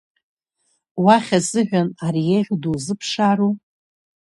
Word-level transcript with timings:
Уахь 1.03 1.31
азыҳәан, 1.37 1.89
ари 2.05 2.23
еиӷьу 2.35 2.57
дузыԥшару? 2.61 3.51